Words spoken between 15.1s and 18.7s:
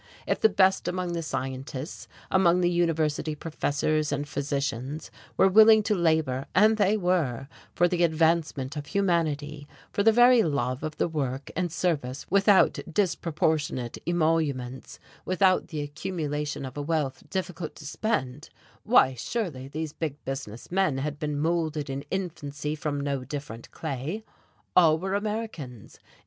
without the accumulation of a wealth difficult to spend,